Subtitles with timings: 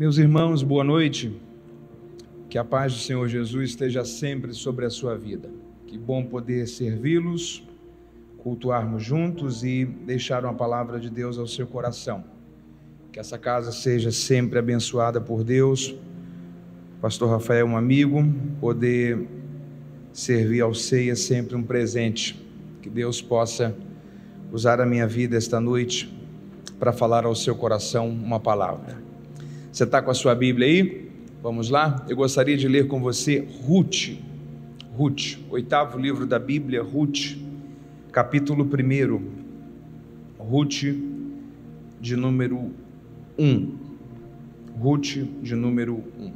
[0.00, 1.30] Meus irmãos, boa noite.
[2.48, 5.50] Que a paz do Senhor Jesus esteja sempre sobre a sua vida.
[5.86, 7.68] Que bom poder servi-los,
[8.38, 12.24] cultuarmos juntos e deixar uma palavra de Deus ao seu coração.
[13.12, 15.94] Que essa casa seja sempre abençoada por Deus.
[17.02, 18.24] Pastor Rafael, um amigo,
[18.58, 19.28] poder
[20.14, 22.42] servir ao ceia sempre um presente.
[22.80, 23.76] Que Deus possa
[24.50, 26.10] usar a minha vida esta noite
[26.78, 29.09] para falar ao seu coração uma palavra.
[29.72, 31.08] Você está com a sua Bíblia aí?
[31.40, 32.04] Vamos lá?
[32.08, 34.18] Eu gostaria de ler com você Ruth.
[34.96, 37.36] Ruth, oitavo livro da Bíblia, Ruth,
[38.10, 39.20] capítulo 1.
[40.38, 40.82] Ruth,
[42.00, 42.72] de número
[43.38, 43.74] 1.
[44.76, 46.32] Ruth, de número 1.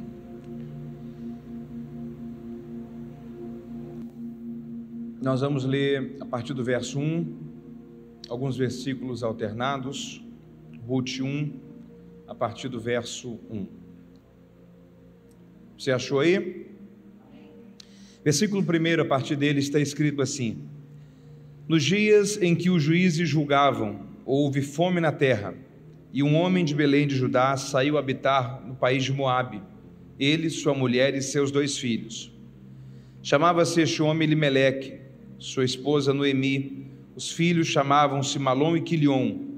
[5.21, 7.35] Nós vamos ler a partir do verso 1,
[8.29, 10.23] alguns versículos alternados.
[10.87, 11.64] Ruth 1,
[12.27, 13.67] a partir do verso 1.
[15.77, 16.67] Você achou aí?
[18.23, 20.63] Versículo 1, a partir dele está escrito assim:
[21.67, 25.53] Nos dias em que os juízes julgavam, houve fome na terra,
[26.11, 29.61] e um homem de Belém de Judá saiu habitar no país de Moabe,
[30.19, 32.31] ele, sua mulher e seus dois filhos.
[33.21, 34.99] Chamava-se este homem Elimeleque,
[35.37, 39.54] sua esposa Noemi, os filhos chamavam-se Malom e Quilion,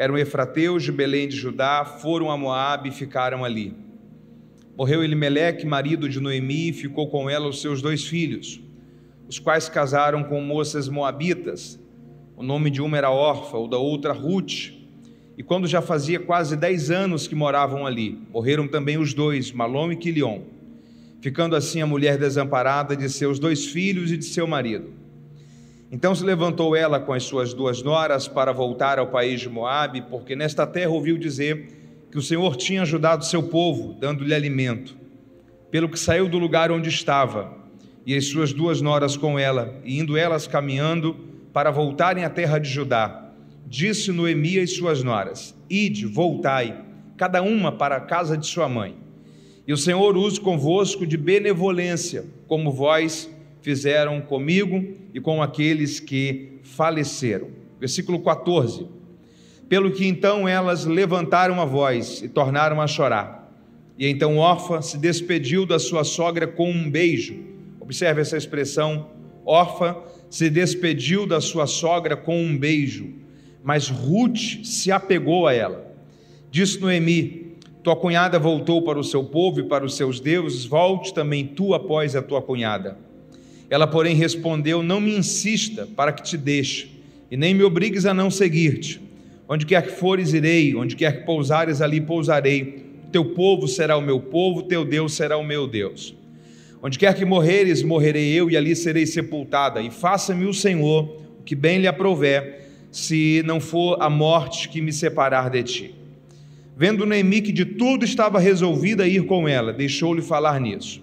[0.00, 3.74] eram efrateus de Belém de Judá, foram a Moabe e ficaram ali.
[4.74, 8.62] Morreu Elimeleque, marido de Noemi, e ficou com ela os seus dois filhos,
[9.28, 11.78] os quais casaram com moças moabitas.
[12.34, 14.72] O nome de uma era Orfa, o da outra Ruth.
[15.36, 19.92] E quando já fazia quase dez anos que moravam ali, morreram também os dois, Malom
[19.92, 20.44] e Quilion,
[21.20, 24.99] ficando assim a mulher desamparada de seus dois filhos e de seu marido.
[25.92, 30.02] Então se levantou ela com as suas duas noras para voltar ao país de Moabe,
[30.02, 34.96] porque nesta terra ouviu dizer que o Senhor tinha ajudado seu povo, dando-lhe alimento.
[35.68, 37.58] Pelo que saiu do lugar onde estava,
[38.06, 41.16] e as suas duas noras com ela, e indo elas caminhando
[41.52, 43.32] para voltarem à terra de Judá,
[43.66, 46.84] disse Noemi às suas noras: Ide, voltai,
[47.16, 48.96] cada uma para a casa de sua mãe.
[49.66, 53.28] E o Senhor use convosco de benevolência, como vós
[53.62, 57.48] fizeram comigo e com aqueles que faleceram.
[57.78, 58.86] Versículo 14.
[59.68, 63.52] Pelo que então elas levantaram a voz e tornaram a chorar.
[63.98, 67.38] E então Orfa se despediu da sua sogra com um beijo.
[67.78, 69.10] Observe essa expressão.
[69.44, 69.96] Orfa
[70.30, 73.12] se despediu da sua sogra com um beijo,
[73.62, 75.92] mas Ruth se apegou a ela.
[76.50, 81.12] Disse Noemi: Tua cunhada voltou para o seu povo e para os seus deuses, volte
[81.12, 82.96] também tu após a tua cunhada.
[83.70, 86.90] Ela, porém, respondeu: Não me insista para que te deixe,
[87.30, 89.00] e nem me obrigues a não seguir-te.
[89.48, 92.90] Onde quer que fores, irei, onde quer que pousares, ali pousarei.
[93.12, 96.14] Teu povo será o meu povo, teu Deus será o meu Deus.
[96.82, 99.80] Onde quer que morreres, morrerei eu, e ali serei sepultada.
[99.80, 104.80] E faça-me o Senhor o que bem lhe aprouver, se não for a morte que
[104.80, 105.94] me separar de ti.
[106.76, 111.02] Vendo Neemi que de tudo estava resolvida a ir com ela, deixou-lhe falar nisso.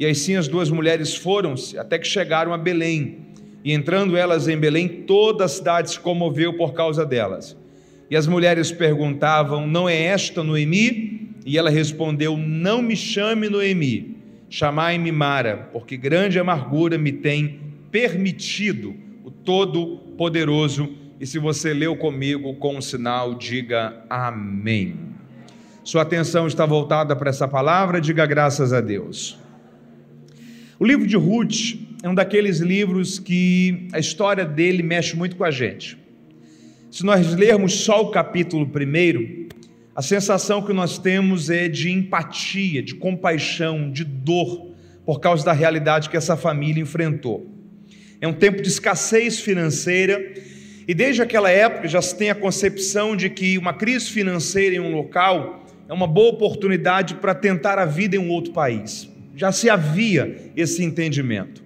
[0.00, 3.18] E assim as duas mulheres foram-se até que chegaram a Belém.
[3.62, 7.54] E entrando elas em Belém, toda a cidade se comoveu por causa delas.
[8.08, 11.34] E as mulheres perguntavam: Não é esta Noemi?
[11.44, 14.16] E ela respondeu: Não me chame Noemi,
[14.48, 20.96] chamai-me Mara, porque grande amargura me tem permitido o Todo-Poderoso.
[21.20, 24.96] E se você leu comigo com um sinal, diga amém.
[25.84, 29.39] Sua atenção está voltada para essa palavra, diga graças a Deus.
[30.80, 35.44] O livro de Ruth é um daqueles livros que a história dele mexe muito com
[35.44, 35.98] a gente.
[36.90, 39.46] Se nós lermos só o capítulo primeiro,
[39.94, 44.70] a sensação que nós temos é de empatia, de compaixão, de dor,
[45.04, 47.46] por causa da realidade que essa família enfrentou.
[48.18, 50.32] É um tempo de escassez financeira,
[50.88, 54.80] e desde aquela época já se tem a concepção de que uma crise financeira em
[54.80, 59.09] um local é uma boa oportunidade para tentar a vida em um outro país
[59.40, 61.64] já se havia esse entendimento.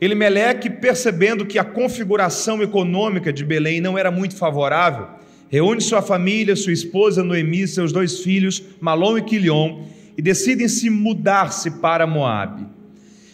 [0.00, 5.08] Elimeleque, percebendo que a configuração econômica de Belém não era muito favorável,
[5.48, 9.86] reúne sua família, sua esposa Noemi, seus dois filhos, Malom e Quilion,
[10.16, 12.68] e decidem se mudar-se para Moabe.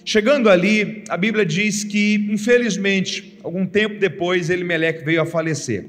[0.07, 5.85] Chegando ali, a Bíblia diz que, infelizmente, algum tempo depois, Elimeleque veio a falecer.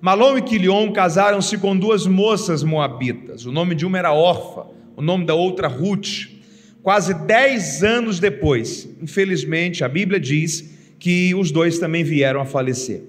[0.00, 3.46] Malom e Quilion casaram-se com duas moças moabitas.
[3.46, 6.38] O nome de uma era Orfa, o nome da outra Ruth.
[6.82, 10.64] Quase dez anos depois, infelizmente, a Bíblia diz
[10.98, 13.02] que os dois também vieram a falecer.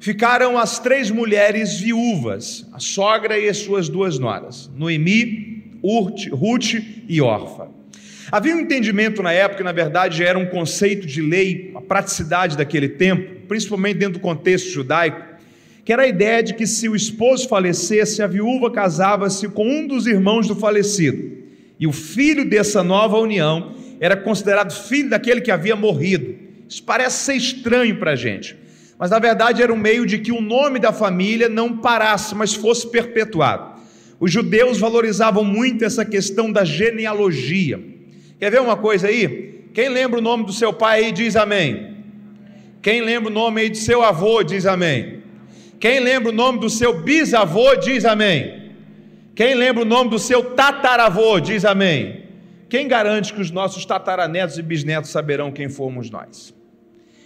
[0.00, 6.74] ficaram as três mulheres viúvas, a sogra e as suas duas noras, Noemi, Urt, Ruth
[7.06, 7.68] e Orfa.
[8.32, 12.88] Havia um entendimento na época, na verdade era um conceito de lei, a praticidade daquele
[12.88, 15.22] tempo, principalmente dentro do contexto judaico,
[15.84, 19.86] que era a ideia de que se o esposo falecesse, a viúva casava-se com um
[19.86, 21.39] dos irmãos do falecido,
[21.80, 26.36] e o filho dessa nova união era considerado filho daquele que havia morrido.
[26.68, 28.54] Isso parece ser estranho para a gente,
[28.98, 32.54] mas na verdade era um meio de que o nome da família não parasse, mas
[32.54, 33.80] fosse perpetuado.
[34.20, 37.82] Os judeus valorizavam muito essa questão da genealogia.
[38.38, 39.64] Quer ver uma coisa aí?
[39.72, 41.96] Quem lembra o nome do seu pai aí diz amém.
[42.82, 45.22] Quem lembra o nome aí do seu avô diz amém.
[45.78, 48.59] Quem lembra o nome do seu bisavô diz amém.
[49.34, 52.24] Quem lembra o nome do seu tataravô diz amém.
[52.68, 56.54] Quem garante que os nossos tataranetos e bisnetos saberão quem fomos nós?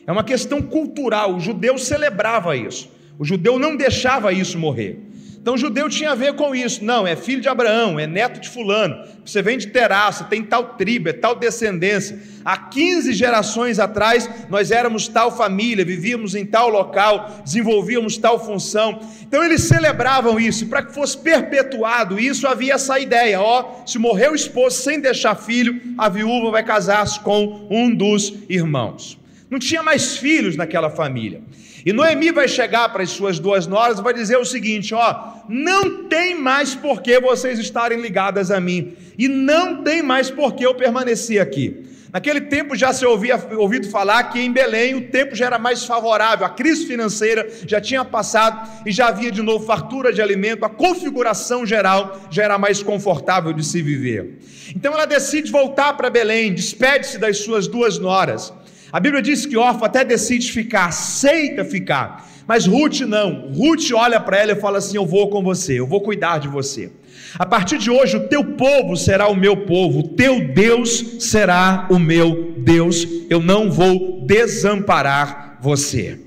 [0.06, 1.34] É uma questão cultural.
[1.34, 2.90] O judeu celebrava isso.
[3.18, 5.00] O judeu não deixava isso morrer.
[5.44, 6.82] Então, judeu tinha a ver com isso.
[6.82, 9.06] Não, é filho de Abraão, é neto de Fulano.
[9.23, 12.19] Você vem de Teraça, tem tal tribo, é tal descendência.
[12.43, 18.99] Há 15 gerações atrás, nós éramos tal família, vivíamos em tal local, desenvolvíamos tal função.
[19.20, 20.67] Então, eles celebravam isso.
[20.67, 25.35] Para que fosse perpetuado isso, havia essa ideia: ó, se morreu o esposo sem deixar
[25.35, 29.19] filho, a viúva vai casar-se com um dos irmãos.
[29.50, 31.43] Não tinha mais filhos naquela família.
[31.84, 35.32] E Noemi vai chegar para as suas duas noras e vai dizer o seguinte: ó,
[35.48, 40.54] não tem mais por que vocês estarem ligadas a mim, e não tem mais por
[40.54, 41.84] que eu permanecer aqui.
[42.10, 45.84] Naquele tempo já se ouvia ouvido falar que em Belém o tempo já era mais
[45.84, 50.64] favorável, a crise financeira já tinha passado e já havia de novo fartura de alimento,
[50.64, 54.38] a configuração geral já era mais confortável de se viver.
[54.76, 58.52] Então ela decide voltar para Belém, despede-se das suas duas noras
[58.94, 63.50] a Bíblia diz que Orfa até decide ficar, aceita ficar, mas Ruth não.
[63.52, 66.46] Ruth olha para ela e fala assim: Eu vou com você, eu vou cuidar de
[66.46, 66.93] você.
[67.37, 71.88] A partir de hoje, o teu povo será o meu povo, o teu Deus será
[71.91, 76.20] o meu Deus, eu não vou desamparar você.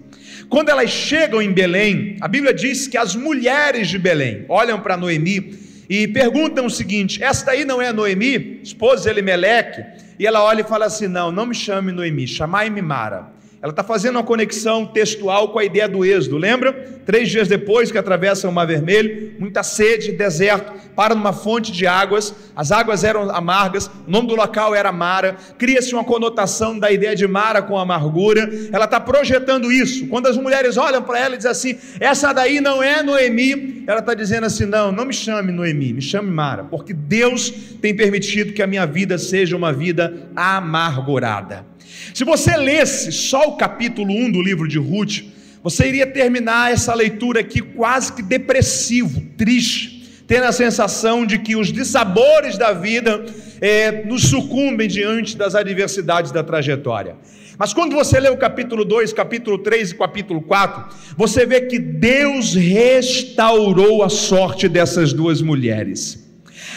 [0.50, 4.98] Quando elas chegam em Belém, a Bíblia diz que as mulheres de Belém olham para
[4.98, 5.58] Noemi
[5.90, 9.97] e perguntam o seguinte: Esta aí não é Noemi, esposa de Elimeleque?
[10.19, 13.37] E ela olha e fala assim: Não, não me chame Noemi, chamai-me Mara.
[13.59, 16.71] Ela está fazendo uma conexão textual com a ideia do êxodo, lembra?
[17.06, 21.88] Três dias depois que atravessam o Mar Vermelho, muita sede, deserto, para numa fonte de
[21.88, 26.92] águas, as águas eram amargas, o nome do local era Mara, cria-se uma conotação da
[26.92, 30.07] ideia de Mara com amargura, ela está projetando isso.
[30.07, 34.00] Quando as mulheres olham para ela e dizem assim: essa daí não é Noemi, ela
[34.00, 37.50] está dizendo assim: não, não me chame Noemi, me chame Mara, porque Deus
[37.81, 41.65] tem permitido que a minha vida seja uma vida amargurada.
[42.13, 45.24] Se você lesse só o capítulo 1 do livro de Ruth,
[45.63, 51.56] você iria terminar essa leitura aqui quase que depressivo, triste, tendo a sensação de que
[51.56, 53.25] os dissabores da vida
[53.62, 57.16] é, nos sucumbem diante das adversidades da trajetória.
[57.57, 61.80] Mas quando você lê o capítulo 2, capítulo 3 e capítulo 4, você vê que
[61.80, 66.26] Deus restaurou a sorte dessas duas mulheres.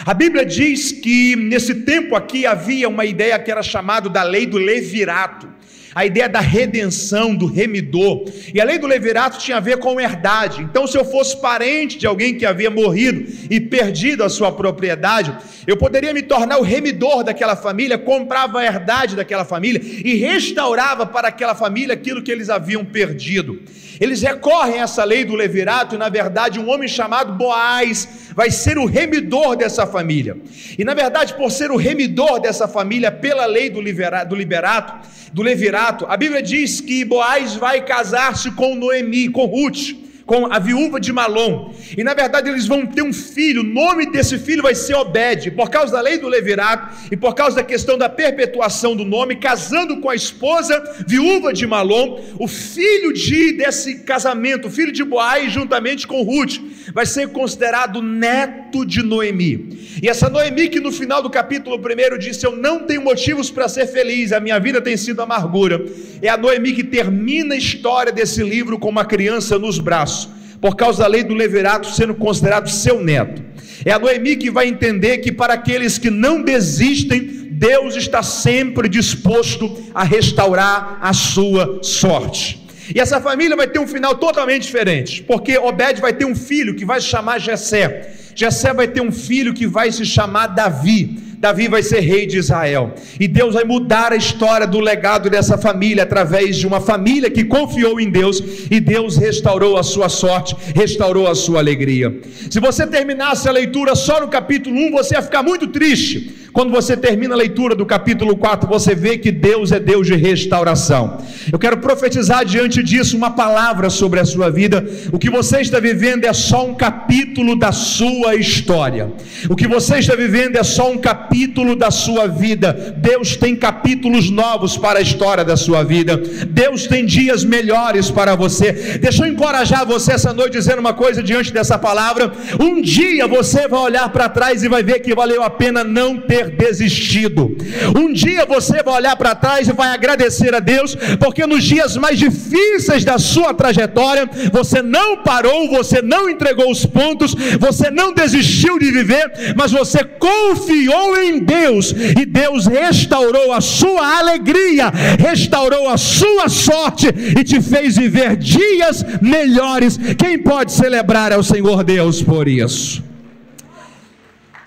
[0.05, 4.45] A Bíblia diz que nesse tempo aqui havia uma ideia que era chamada da lei
[4.45, 5.51] do levirato
[5.93, 8.25] a ideia da redenção, do remidor.
[8.53, 10.61] E a lei do levirato tinha a ver com herdade.
[10.61, 15.35] Então, se eu fosse parente de alguém que havia morrido e perdido a sua propriedade,
[15.67, 21.05] eu poderia me tornar o remidor daquela família, comprava a herdade daquela família e restaurava
[21.05, 23.61] para aquela família aquilo que eles haviam perdido.
[23.99, 28.51] Eles recorrem a essa lei do levirato e, na verdade, um homem chamado Boaz vai
[28.51, 30.37] ser o remidor dessa família.
[30.77, 35.07] E, na verdade, por ser o remidor dessa família pela lei do, liberato, do liberato,
[35.33, 40.59] do levirato, a Bíblia diz que Boaz vai casar-se com Noemi, com Ruth com a
[40.59, 41.73] viúva de Malom.
[41.97, 45.51] E na verdade eles vão ter um filho, o nome desse filho vai ser Obed,
[45.51, 49.35] por causa da lei do Levirato e por causa da questão da perpetuação do nome,
[49.35, 55.03] casando com a esposa viúva de Malom, o filho de desse casamento, o filho de
[55.03, 56.59] Boaz juntamente com Ruth,
[56.93, 59.79] vai ser considerado neto de Noemi.
[60.01, 63.67] E essa Noemi que no final do capítulo 1 disse: "Eu não tenho motivos para
[63.67, 65.83] ser feliz, a minha vida tem sido amargura".
[66.21, 70.20] É a Noemi que termina a história desse livro com uma criança nos braços
[70.61, 73.43] por causa da lei do leverato sendo considerado seu neto.
[73.83, 78.87] É a Noemi que vai entender que para aqueles que não desistem, Deus está sempre
[78.87, 82.61] disposto a restaurar a sua sorte.
[82.93, 86.75] E essa família vai ter um final totalmente diferente, porque Obed vai ter um filho
[86.75, 88.13] que vai se chamar Jessé.
[88.35, 91.17] Jessé vai ter um filho que vai se chamar Davi.
[91.41, 92.93] Davi vai ser rei de Israel.
[93.19, 97.43] E Deus vai mudar a história do legado dessa família através de uma família que
[97.43, 102.15] confiou em Deus e Deus restaurou a sua sorte, restaurou a sua alegria.
[102.47, 106.40] Se você terminasse a leitura só no capítulo 1, você ia ficar muito triste.
[106.53, 110.15] Quando você termina a leitura do capítulo 4, você vê que Deus é Deus de
[110.15, 111.17] restauração.
[111.51, 114.85] Eu quero profetizar diante disso uma palavra sobre a sua vida.
[115.13, 119.11] O que você está vivendo é só um capítulo da sua história.
[119.49, 122.95] O que você está vivendo é só um capítulo da sua vida.
[122.97, 126.17] Deus tem capítulos novos para a história da sua vida.
[126.49, 128.99] Deus tem dias melhores para você.
[129.01, 132.31] Deixa eu encorajar você essa noite dizendo uma coisa diante dessa palavra.
[132.59, 136.17] Um dia você vai olhar para trás e vai ver que valeu a pena não
[136.17, 137.55] ter ter desistido.
[137.95, 141.97] Um dia você vai olhar para trás e vai agradecer a Deus, porque nos dias
[141.97, 148.13] mais difíceis da sua trajetória, você não parou, você não entregou os pontos, você não
[148.13, 155.89] desistiu de viver, mas você confiou em Deus e Deus restaurou a sua alegria, restaurou
[155.89, 159.99] a sua sorte e te fez viver dias melhores.
[160.17, 163.10] Quem pode celebrar ao Senhor Deus por isso?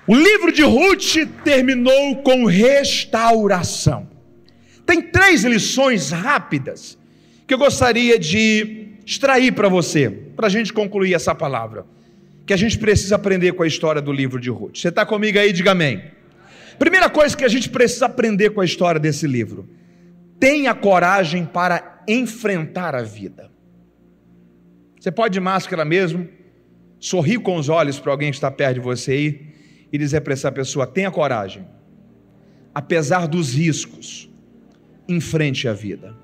[0.06, 4.06] O livro de Ruth terminou com restauração.
[4.84, 6.98] Tem três lições rápidas
[7.46, 11.86] que eu gostaria de extrair para você, para a gente concluir essa palavra,
[12.44, 14.76] que a gente precisa aprender com a história do livro de Ruth.
[14.76, 15.52] Você está comigo aí?
[15.52, 16.02] Diga amém.
[16.78, 19.66] Primeira coisa que a gente precisa aprender com a história desse livro:
[20.38, 23.50] tenha coragem para enfrentar a vida.
[25.00, 26.28] Você pode de máscara mesmo,
[26.98, 29.53] sorrir com os olhos para alguém que está perto de você aí
[29.94, 31.64] e dizer para essa pessoa: tenha coragem,
[32.74, 34.28] apesar dos riscos,
[35.08, 36.16] enfrente a vida.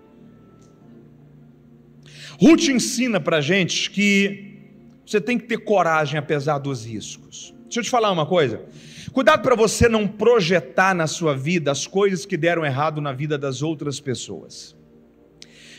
[2.40, 4.58] Ruth ensina para gente que
[5.06, 7.54] você tem que ter coragem apesar dos riscos.
[7.62, 8.64] Deixa eu te falar uma coisa.
[9.12, 13.38] Cuidado para você não projetar na sua vida as coisas que deram errado na vida
[13.38, 14.74] das outras pessoas.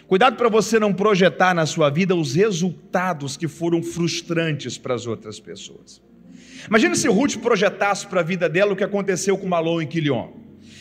[0.08, 5.06] Cuidado para você não projetar na sua vida os resultados que foram frustrantes para as
[5.06, 6.02] outras pessoas.
[6.68, 10.30] Imagina se Ruth projetasse para a vida dela o que aconteceu com Malon e Quilion.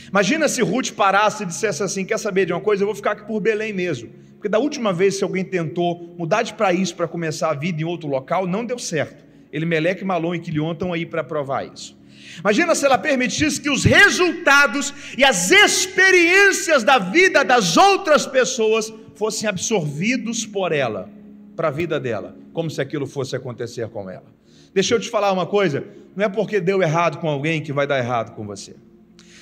[0.09, 2.83] Imagina se Ruth parasse e dissesse assim: Quer saber de uma coisa?
[2.83, 4.11] Eu vou ficar aqui por Belém mesmo.
[4.35, 7.85] Porque da última vez que alguém tentou mudar de país para começar a vida em
[7.85, 9.23] outro local, não deu certo.
[9.53, 11.99] Ele, Meleque, Malon e Quilion estão aí para provar isso.
[12.39, 18.93] Imagina se ela permitisse que os resultados e as experiências da vida das outras pessoas
[19.15, 21.11] fossem absorvidos por ela,
[21.55, 24.40] para a vida dela, como se aquilo fosse acontecer com ela.
[24.75, 25.85] Deixa eu te falar uma coisa:
[26.17, 28.75] não é porque deu errado com alguém que vai dar errado com você.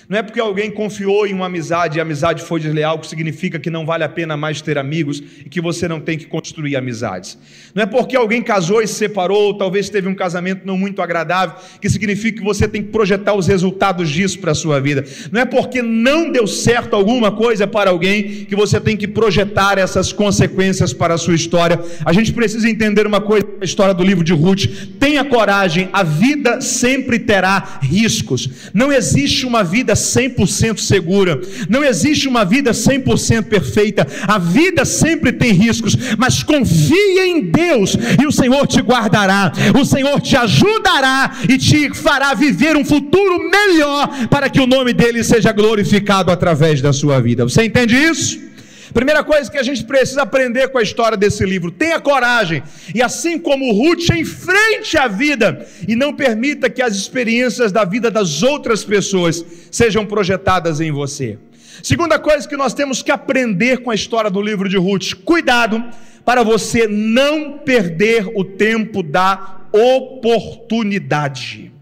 [0.08, 3.58] Não é porque alguém confiou em uma amizade e a amizade foi desleal que significa
[3.58, 6.76] que não vale a pena mais ter amigos e que você não tem que construir
[6.76, 7.36] amizades.
[7.74, 11.02] Não é porque alguém casou e se separou, ou talvez teve um casamento não muito
[11.02, 15.04] agradável, que significa que você tem que projetar os resultados disso para a sua vida.
[15.30, 19.76] Não é porque não deu certo alguma coisa para alguém que você tem que projetar
[19.76, 21.78] essas consequências para a sua história.
[22.02, 24.66] A gente precisa entender uma coisa a história do livro de Ruth.
[24.98, 28.48] Tenha coragem, a vida sempre terá riscos.
[28.72, 31.40] Não existe uma vida 100% segura.
[31.68, 34.06] Não existe uma vida 100% perfeita.
[34.26, 39.52] A vida sempre tem riscos, mas confie em Deus e o Senhor te guardará.
[39.78, 44.92] O Senhor te ajudará e te fará viver um futuro melhor para que o nome
[44.92, 47.44] dele seja glorificado através da sua vida.
[47.44, 48.48] Você entende isso?
[48.92, 52.62] Primeira coisa que a gente precisa aprender com a história desse livro: tenha coragem
[52.94, 58.10] e, assim como Ruth, enfrente a vida e não permita que as experiências da vida
[58.10, 61.38] das outras pessoas sejam projetadas em você.
[61.82, 65.84] Segunda coisa que nós temos que aprender com a história do livro de Ruth: cuidado
[66.24, 71.72] para você não perder o tempo da oportunidade.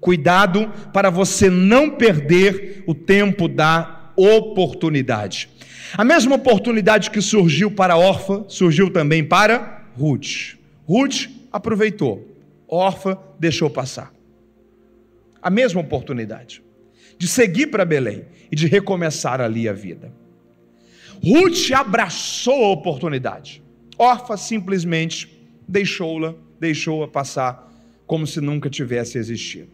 [0.00, 5.48] Cuidado para você não perder o tempo da oportunidade.
[5.96, 10.56] A mesma oportunidade que surgiu para Orfa, surgiu também para Ruth.
[10.86, 12.36] Ruth aproveitou,
[12.68, 14.12] Orfa deixou passar.
[15.40, 16.62] A mesma oportunidade
[17.18, 20.12] de seguir para Belém e de recomeçar ali a vida.
[21.22, 23.62] Ruth abraçou a oportunidade.
[23.98, 27.72] Orfa simplesmente deixou-la, deixou-a passar
[28.06, 29.70] como se nunca tivesse existido.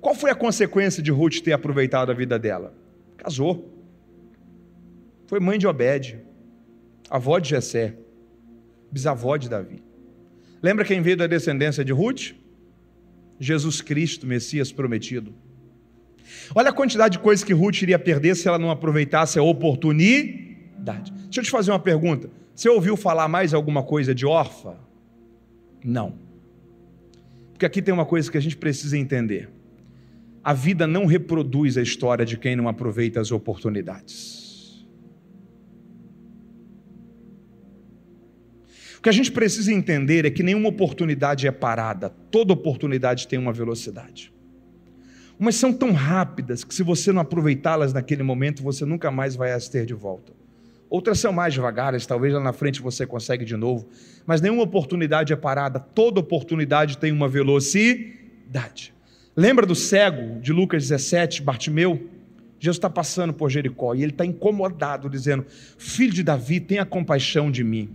[0.00, 2.72] Qual foi a consequência de Ruth ter aproveitado a vida dela?
[3.16, 3.77] Casou.
[5.28, 6.18] Foi mãe de Obed,
[7.08, 7.94] avó de Jessé,
[8.90, 9.80] bisavó de Davi.
[10.60, 12.32] Lembra quem veio da descendência de Ruth?
[13.38, 15.32] Jesus Cristo, Messias prometido.
[16.54, 21.12] Olha a quantidade de coisas que Ruth iria perder se ela não aproveitasse a oportunidade.
[21.12, 22.28] Deixa eu te fazer uma pergunta.
[22.54, 24.74] Você ouviu falar mais alguma coisa de órfã?
[25.84, 26.18] Não.
[27.52, 29.48] Porque aqui tem uma coisa que a gente precisa entender.
[30.42, 34.47] a vida não reproduz a história de quem não aproveita as oportunidades.
[38.98, 43.38] O que a gente precisa entender é que nenhuma oportunidade é parada, toda oportunidade tem
[43.38, 44.32] uma velocidade.
[45.38, 49.52] Umas são tão rápidas que, se você não aproveitá-las naquele momento, você nunca mais vai
[49.52, 50.32] as ter de volta.
[50.90, 53.88] Outras são mais devagares, talvez lá na frente você consegue de novo,
[54.26, 58.92] mas nenhuma oportunidade é parada, toda oportunidade tem uma velocidade.
[59.36, 62.08] Lembra do cego de Lucas 17, Bartimeu?
[62.58, 67.48] Jesus está passando por Jericó e ele está incomodado, dizendo: Filho de Davi, tenha compaixão
[67.48, 67.90] de mim.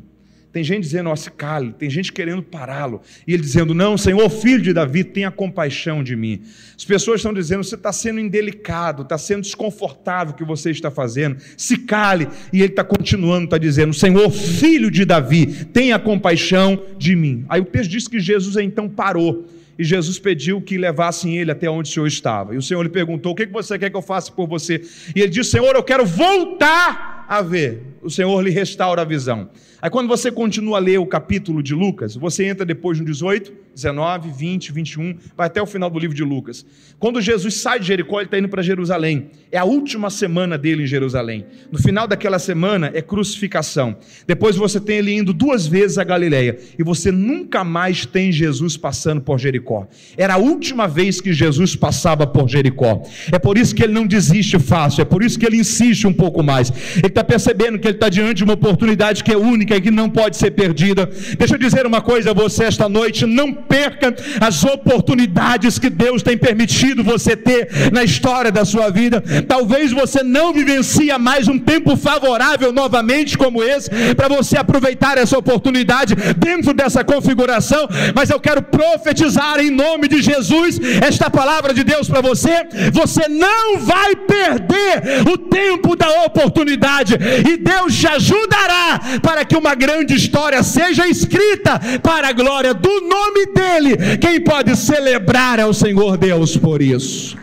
[0.53, 3.01] Tem gente dizendo, ó, se cale, tem gente querendo pará-lo.
[3.27, 6.43] E ele dizendo, não, Senhor, filho de Davi, tenha compaixão de mim.
[6.77, 10.91] As pessoas estão dizendo, você está sendo indelicado, está sendo desconfortável o que você está
[10.91, 11.37] fazendo.
[11.57, 12.27] Se cale.
[12.53, 17.45] E ele está continuando, está dizendo, Senhor, filho de Davi, tenha compaixão de mim.
[17.49, 19.47] Aí o texto diz que Jesus então parou.
[19.77, 22.53] E Jesus pediu que levassem ele até onde o Senhor estava.
[22.53, 24.83] E o Senhor lhe perguntou: O que você quer que eu faça por você?
[25.15, 27.81] E ele disse: Senhor, eu quero voltar a ver.
[28.03, 29.49] O Senhor lhe restaura a visão.
[29.83, 33.51] Aí quando você continua a ler o capítulo de Lucas, você entra depois no 18,
[33.75, 36.65] 19, 20, 21, vai até o final do livro de Lucas.
[36.97, 39.31] Quando Jesus sai de Jericó, ele está indo para Jerusalém.
[39.51, 41.45] É a última semana dele em Jerusalém.
[41.69, 43.97] No final daquela semana é crucificação.
[44.25, 46.57] Depois você tem ele indo duas vezes a Galileia.
[46.79, 49.85] E você nunca mais tem Jesus passando por Jericó.
[50.15, 53.03] Era a última vez que Jesus passava por Jericó.
[53.33, 55.01] É por isso que ele não desiste fácil.
[55.01, 56.71] É por isso que ele insiste um pouco mais.
[56.95, 59.81] Ele está percebendo que ele está diante de uma oportunidade que é única única e
[59.81, 61.09] que não pode ser perdida.
[61.37, 66.21] Deixa eu dizer uma coisa a você esta noite: não perca as oportunidades que Deus
[66.21, 69.21] tem permitido você ter na história da sua vida.
[69.47, 75.37] Talvez você não vivencia mais um tempo favorável novamente como esse para você aproveitar essa
[75.37, 81.83] oportunidade dentro dessa configuração, mas eu quero profetizar em nome de Jesus esta palavra de
[81.83, 82.65] Deus para você.
[82.91, 87.15] Você não vai perder o tempo da oportunidade
[87.49, 92.73] e Deus te ajudará para que o uma grande história seja escrita para a glória
[92.73, 94.17] do nome dEle.
[94.17, 97.37] Quem pode celebrar é o Senhor Deus por isso.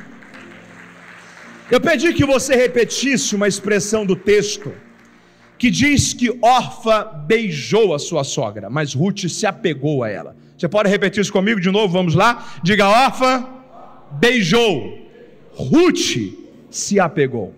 [1.70, 4.70] Eu pedi que você repetisse uma expressão do texto
[5.56, 10.36] que diz que Orfa beijou a sua sogra, mas Ruth se apegou a ela.
[10.58, 11.92] Você pode repetir isso comigo de novo?
[11.92, 12.60] Vamos lá?
[12.62, 13.48] Diga: Orfa
[14.12, 14.98] beijou,
[15.54, 16.16] Ruth
[16.70, 17.54] se apegou.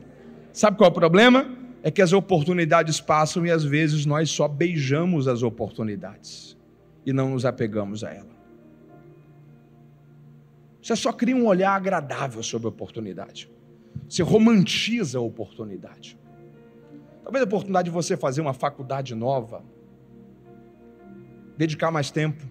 [0.53, 1.62] Sabe qual é o problema?
[1.83, 6.57] É que as oportunidades passam e às vezes nós só beijamos as oportunidades
[7.05, 8.31] e não nos apegamos a ela.
[10.81, 13.51] Você só cria um olhar agradável sobre a oportunidade.
[14.09, 16.19] Você romantiza a oportunidade.
[17.23, 19.65] Talvez a oportunidade de você fazer uma faculdade nova,
[21.57, 22.45] dedicar mais tempo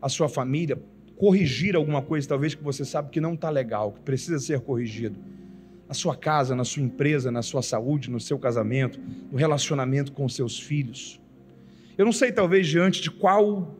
[0.00, 0.80] à sua família,
[1.16, 5.18] corrigir alguma coisa, talvez que você sabe que não está legal, que precisa ser corrigido
[5.88, 10.24] na sua casa, na sua empresa, na sua saúde, no seu casamento, no relacionamento com
[10.24, 11.20] os seus filhos.
[11.96, 13.74] Eu não sei, talvez, diante de qual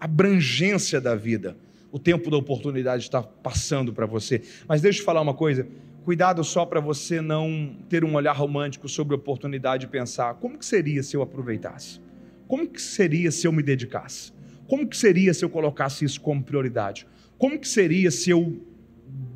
[0.00, 1.56] abrangência da vida
[1.92, 4.42] o tempo da oportunidade está passando para você.
[4.66, 5.66] Mas deixa eu falar uma coisa:
[6.04, 10.58] cuidado só para você não ter um olhar romântico sobre a oportunidade e pensar: como
[10.58, 12.00] que seria se eu aproveitasse?
[12.46, 14.32] Como que seria se eu me dedicasse?
[14.66, 17.06] Como que seria se eu colocasse isso como prioridade?
[17.38, 18.60] Como que seria se eu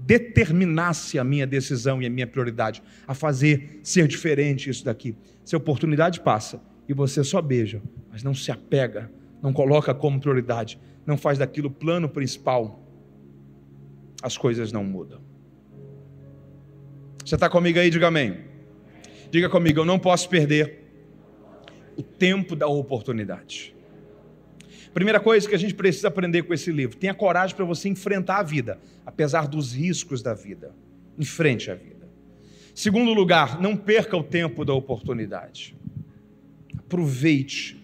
[0.06, 5.16] determinasse a minha decisão e a minha prioridade a fazer ser diferente isso daqui.
[5.44, 9.10] Se a oportunidade passa e você só beija, mas não se apega,
[9.42, 12.82] não coloca como prioridade, não faz daquilo plano principal,
[14.22, 15.20] as coisas não mudam.
[17.24, 17.88] Você está comigo aí?
[17.88, 18.38] Diga amém.
[19.30, 20.84] Diga comigo, eu não posso perder
[21.96, 23.73] o tempo da oportunidade.
[24.94, 28.38] Primeira coisa que a gente precisa aprender com esse livro: tenha coragem para você enfrentar
[28.38, 30.72] a vida, apesar dos riscos da vida.
[31.18, 32.08] Enfrente a vida.
[32.72, 35.76] Segundo lugar, não perca o tempo da oportunidade.
[36.78, 37.82] Aproveite.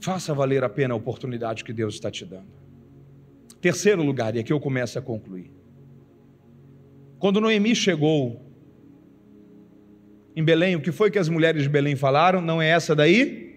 [0.00, 2.48] Faça valer a pena a oportunidade que Deus está te dando.
[3.60, 5.50] Terceiro lugar, e aqui eu começo a concluir.
[7.18, 8.40] Quando Noemi chegou
[10.34, 12.40] em Belém, o que foi que as mulheres de Belém falaram?
[12.40, 13.49] Não é essa daí?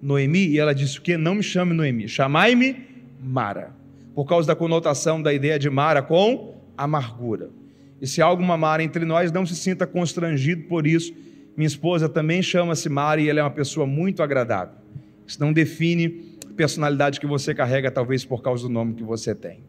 [0.00, 1.16] Noemi, e ela disse o que?
[1.16, 2.76] Não me chame Noemi, chamai-me
[3.20, 3.74] Mara,
[4.14, 7.50] por causa da conotação da ideia de Mara com amargura.
[8.00, 11.12] E se há alguma Mara entre nós, não se sinta constrangido por isso.
[11.56, 14.76] Minha esposa também chama-se Mara e ela é uma pessoa muito agradável.
[15.26, 19.34] Isso não define a personalidade que você carrega, talvez por causa do nome que você
[19.34, 19.64] tem.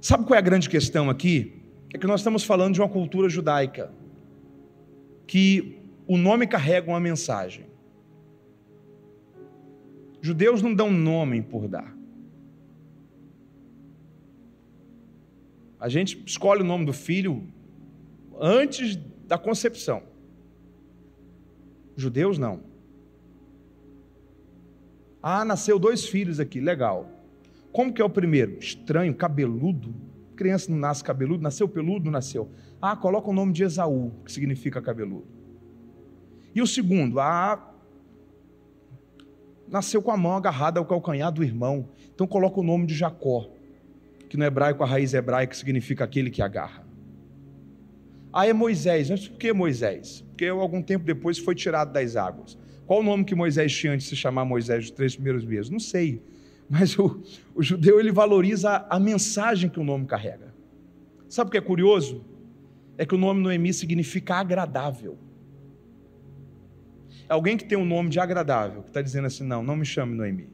[0.00, 1.60] Sabe qual é a grande questão aqui?
[1.92, 3.90] É que nós estamos falando de uma cultura judaica,
[5.26, 7.64] que o nome carrega uma mensagem.
[10.24, 11.94] Judeus não dão nome por dar.
[15.78, 17.46] A gente escolhe o nome do filho
[18.40, 18.96] antes
[19.28, 20.02] da concepção.
[21.94, 22.62] Judeus não.
[25.22, 27.06] Ah, nasceu dois filhos aqui, legal.
[27.70, 28.58] Como que é o primeiro?
[28.58, 29.94] Estranho, cabeludo.
[30.36, 32.50] Criança não nasce cabeludo, nasceu peludo, nasceu.
[32.80, 35.26] Ah, coloca o nome de Esaú, que significa cabeludo.
[36.54, 37.20] E o segundo?
[37.20, 37.73] Ah,
[39.68, 41.88] nasceu com a mão agarrada ao calcanhar do irmão.
[42.14, 43.48] Então coloca o nome de Jacó,
[44.28, 46.84] que no hebraico a raiz hebraica significa aquele que agarra.
[48.32, 49.10] Ah, é Moisés.
[49.10, 50.22] Mas por que Moisés?
[50.28, 52.58] Porque algum tempo depois foi tirado das águas.
[52.84, 55.70] Qual o nome que Moisés tinha antes de se chamar Moisés os três primeiros meses?
[55.70, 56.20] Não sei.
[56.68, 57.22] Mas o,
[57.54, 60.52] o judeu ele valoriza a mensagem que o nome carrega.
[61.28, 62.24] Sabe o que é curioso?
[62.98, 65.16] É que o nome Noemi significa agradável.
[67.28, 70.14] Alguém que tem um nome de agradável, que está dizendo assim: não, não me chame
[70.14, 70.48] Noemi.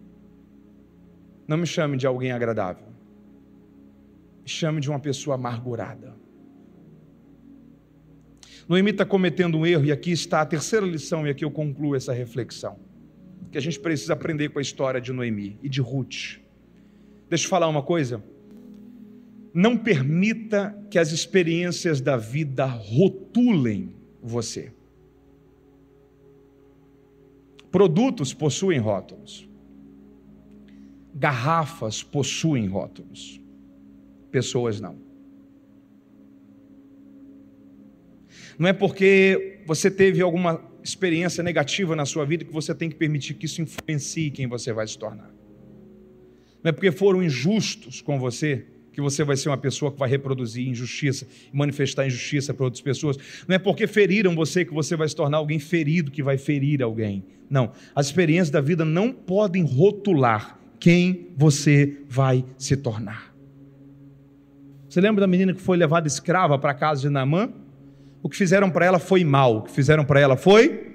[1.46, 2.86] Não me chame de alguém agradável.
[4.42, 6.14] Me chame de uma pessoa amargurada.
[8.68, 11.96] Noemi está cometendo um erro, e aqui está a terceira lição, e aqui eu concluo
[11.96, 12.78] essa reflexão.
[13.50, 16.38] Que a gente precisa aprender com a história de Noemi e de Ruth.
[17.28, 18.22] Deixa eu falar uma coisa.
[19.52, 24.72] Não permita que as experiências da vida rotulem você.
[27.70, 29.48] Produtos possuem rótulos.
[31.14, 33.40] Garrafas possuem rótulos.
[34.30, 34.98] Pessoas não.
[38.58, 42.96] Não é porque você teve alguma experiência negativa na sua vida que você tem que
[42.96, 45.30] permitir que isso influencie quem você vai se tornar.
[46.62, 50.08] Não é porque foram injustos com você que você vai ser uma pessoa que vai
[50.08, 53.16] reproduzir injustiça manifestar injustiça para outras pessoas.
[53.46, 56.82] Não é porque feriram você que você vai se tornar alguém ferido que vai ferir
[56.82, 57.24] alguém.
[57.48, 57.72] Não.
[57.94, 63.34] As experiências da vida não podem rotular quem você vai se tornar.
[64.88, 67.50] Você lembra da menina que foi levada escrava para a casa de Naamã?
[68.22, 69.58] O que fizeram para ela foi mal.
[69.58, 70.94] O que fizeram para ela foi?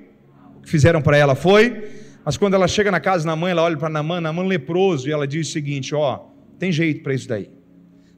[0.57, 1.83] O que fizeram para ela foi?
[2.25, 5.11] Mas quando ela chega na casa de Naamã, ela olha para Naamã, Naamã leproso, e
[5.11, 6.25] ela diz o seguinte: ó,
[6.57, 7.49] tem jeito para isso daí.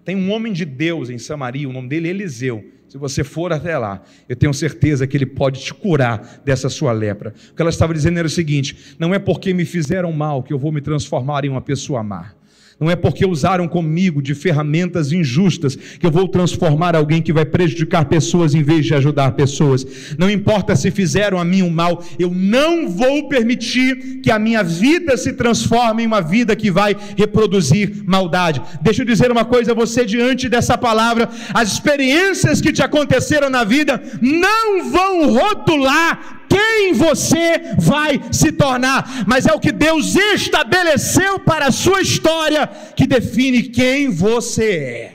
[0.07, 2.63] Tem um homem de Deus em Samaria, o nome dele é Eliseu.
[2.87, 6.93] Se você for até lá, eu tenho certeza que ele pode te curar dessa sua
[6.93, 7.33] lepra.
[7.51, 10.53] O que ela estava dizendo era o seguinte: não é porque me fizeram mal que
[10.53, 12.31] eu vou me transformar em uma pessoa má.
[12.79, 17.43] Não é porque usaram comigo de ferramentas injustas que eu vou transformar alguém que vai
[17.43, 20.15] prejudicar pessoas em vez de ajudar pessoas.
[20.17, 24.63] Não importa se fizeram a mim um mal, eu não vou permitir que a minha
[24.63, 28.61] vida se transforme em uma vida que vai reproduzir maldade.
[28.81, 33.49] Deixa eu dizer uma coisa a você diante dessa palavra: as experiências que te aconteceram
[33.49, 40.15] na vida não vão rotular quem você vai se tornar, mas é o que Deus
[40.39, 42.61] estabeleceu para a sua história
[42.97, 44.69] que define quem você
[45.03, 45.05] é.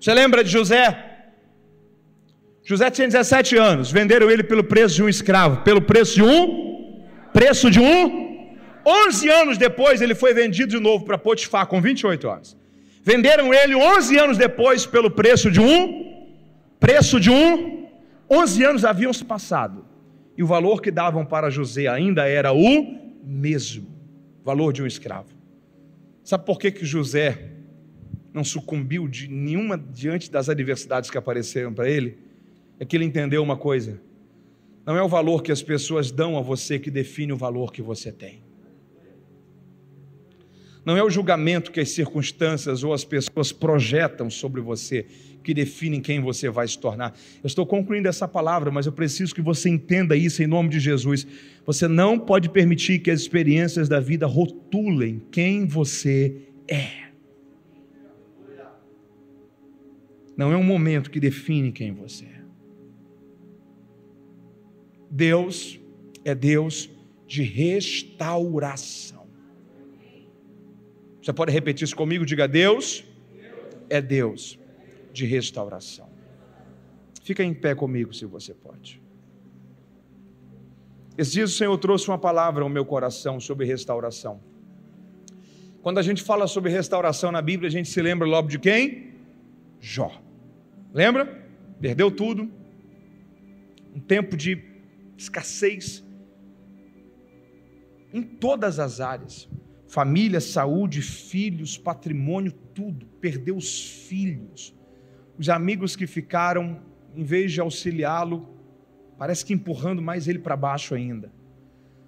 [0.00, 0.86] Você lembra de José?
[2.70, 6.40] José tinha 17 anos, venderam ele pelo preço de um escravo, pelo preço de um
[7.32, 7.96] preço de um
[8.84, 12.56] 11 anos depois ele foi vendido de novo para Potifar com 28 anos.
[13.10, 15.78] Venderam ele 11 anos depois pelo preço de um
[16.80, 17.86] preço de um
[18.28, 19.91] 11 anos haviam se passado
[20.36, 23.86] e o valor que davam para José ainda era o mesmo
[24.44, 25.28] valor de um escravo.
[26.24, 27.50] Sabe por que, que José
[28.32, 32.18] não sucumbiu de nenhuma diante das adversidades que apareceram para ele?
[32.78, 34.00] É que ele entendeu uma coisa:
[34.86, 37.82] não é o valor que as pessoas dão a você que define o valor que
[37.82, 38.42] você tem.
[40.84, 45.06] Não é o julgamento que as circunstâncias ou as pessoas projetam sobre você
[45.42, 47.16] que definem quem você vai se tornar.
[47.42, 50.80] Eu estou concluindo essa palavra, mas eu preciso que você entenda isso em nome de
[50.80, 51.26] Jesus.
[51.64, 56.36] Você não pode permitir que as experiências da vida rotulem quem você
[56.68, 57.02] é.
[60.36, 62.42] Não é um momento que define quem você é.
[65.10, 65.78] Deus
[66.24, 66.90] é Deus
[67.26, 69.21] de restauração.
[71.22, 72.26] Você pode repetir isso comigo?
[72.26, 73.04] Diga: Deus
[73.88, 74.58] é Deus
[75.12, 76.10] de restauração.
[77.22, 79.00] Fica em pé comigo se você pode.
[81.16, 84.40] Esses o Senhor trouxe uma palavra ao meu coração sobre restauração.
[85.82, 89.12] Quando a gente fala sobre restauração na Bíblia, a gente se lembra logo de quem?
[89.78, 90.20] Jó.
[90.92, 91.46] Lembra?
[91.80, 92.50] Perdeu tudo.
[93.94, 94.64] Um tempo de
[95.16, 96.02] escassez
[98.12, 99.48] em todas as áreas
[99.92, 103.04] família, saúde, filhos, patrimônio, tudo.
[103.20, 104.74] Perdeu os filhos.
[105.38, 106.80] Os amigos que ficaram,
[107.14, 108.48] em vez de auxiliá-lo,
[109.18, 111.30] parece que empurrando mais ele para baixo ainda.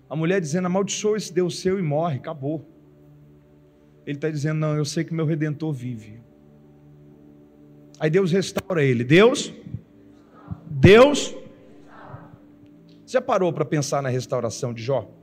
[0.09, 2.66] A mulher dizendo: amaldiçoa esse Deus seu e morre, acabou.
[4.07, 6.23] Ele está dizendo: não, eu sei que meu redentor vive.
[8.01, 9.05] Aí Deus restaura ele.
[9.05, 9.53] Deus?
[10.70, 11.37] Deus?
[13.07, 15.13] Já parou para pensar na restauração de Jó?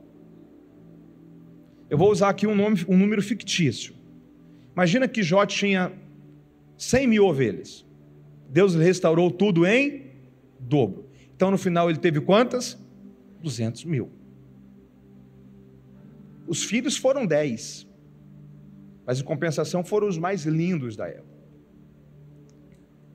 [1.92, 3.94] Eu vou usar aqui um, nome, um número fictício.
[4.72, 5.92] Imagina que Jó tinha
[6.78, 7.84] 100 mil ovelhas.
[8.48, 10.06] Deus restaurou tudo em
[10.58, 11.04] dobro.
[11.36, 12.78] Então no final ele teve quantas?
[13.42, 14.08] 200 mil.
[16.46, 17.86] Os filhos foram 10.
[19.04, 21.44] Mas em compensação foram os mais lindos da época.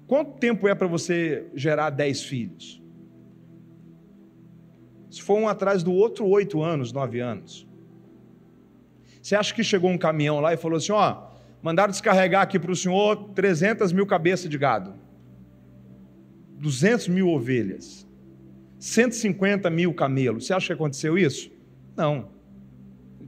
[0.05, 2.79] Quanto tempo é para você gerar 10 filhos?
[5.09, 7.66] Se for um atrás do outro, oito anos, nove anos.
[9.27, 11.23] Você acha que chegou um caminhão lá e falou assim: ó,
[11.61, 14.93] mandaram descarregar aqui para o senhor 300 mil cabeças de gado,
[16.57, 18.07] 200 mil ovelhas,
[18.79, 20.45] 150 mil camelos.
[20.45, 21.51] Você acha que aconteceu isso?
[21.93, 22.29] Não.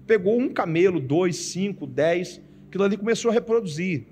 [0.08, 4.08] Pegou um camelo, dois, cinco, dez, aquilo ali começou a reproduzir.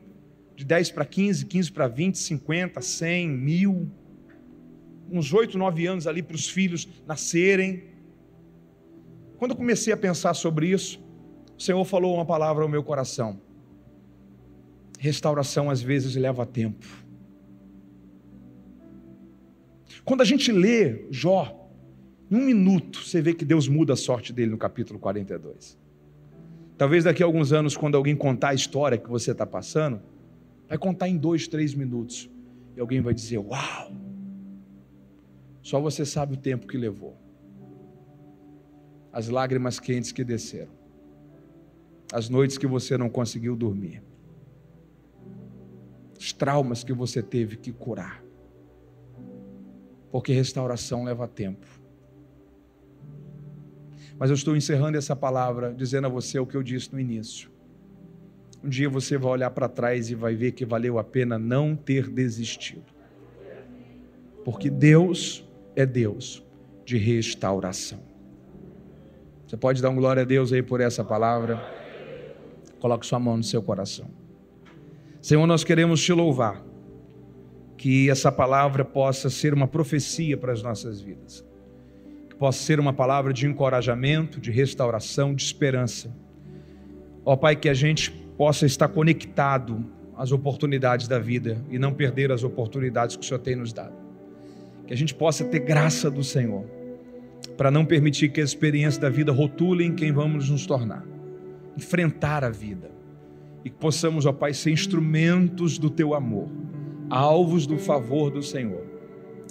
[0.58, 3.90] De 10 para 15, 15 para 20, 50, 100, mil.
[5.10, 7.86] Uns oito, nove anos ali para os filhos nascerem.
[9.38, 11.07] Quando eu comecei a pensar sobre isso,
[11.58, 13.42] o Senhor falou uma palavra ao meu coração.
[15.00, 16.86] Restauração às vezes leva tempo.
[20.06, 21.68] Quando a gente lê Jó,
[22.30, 25.78] em um minuto, você vê que Deus muda a sorte dele no capítulo 42.
[26.78, 30.00] Talvez daqui a alguns anos, quando alguém contar a história que você está passando,
[30.70, 32.30] vai contar em dois, três minutos.
[32.76, 33.92] E alguém vai dizer: Uau!
[35.64, 37.18] Só você sabe o tempo que levou.
[39.12, 40.77] As lágrimas quentes que desceram
[42.12, 44.02] as noites que você não conseguiu dormir,
[46.18, 48.24] os traumas que você teve que curar,
[50.12, 51.66] porque restauração leva tempo.
[54.20, 57.52] Mas eu estou encerrando essa palavra dizendo a você o que eu disse no início.
[58.64, 61.76] Um dia você vai olhar para trás e vai ver que valeu a pena não
[61.76, 62.86] ter desistido.
[64.44, 66.44] Porque Deus é Deus
[66.84, 68.00] de restauração.
[69.46, 71.87] Você pode dar um glória a Deus aí por essa palavra?
[72.80, 74.08] Coloque sua mão no seu coração.
[75.22, 76.64] Senhor, nós queremos te louvar.
[77.76, 81.46] Que essa palavra possa ser uma profecia para as nossas vidas.
[82.30, 86.16] Que possa ser uma palavra de encorajamento, de restauração, de esperança.
[87.24, 89.86] Ó Pai, que a gente possa estar conectado
[90.16, 93.94] às oportunidades da vida e não perder as oportunidades que o Senhor tem nos dado.
[94.88, 96.66] Que a gente possa ter graça do Senhor,
[97.56, 101.17] para não permitir que as experiências da vida rotulem quem vamos nos tornar
[101.78, 102.92] enfrentar a vida.
[103.64, 106.48] E que possamos, ó Pai, ser instrumentos do teu amor,
[107.10, 108.84] alvos do favor do Senhor.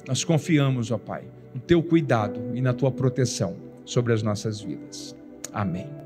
[0.06, 5.16] Nós confiamos, ó Pai, no teu cuidado e na tua proteção sobre as nossas vidas.
[5.52, 6.05] Amém.